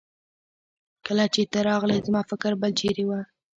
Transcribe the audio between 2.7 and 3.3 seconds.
چيرې وه.